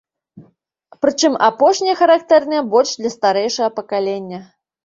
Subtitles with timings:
[1.05, 4.39] Прычым апошнія характэрныя больш для старэйшага пакалення.